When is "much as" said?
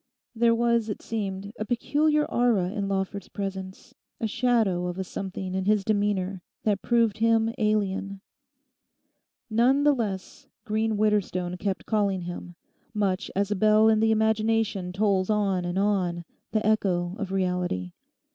12.95-13.51